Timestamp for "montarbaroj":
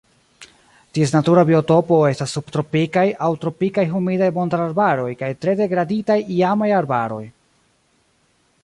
4.39-5.13